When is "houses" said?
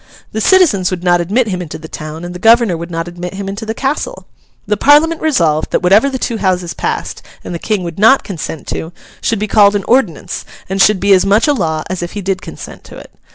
6.37-6.73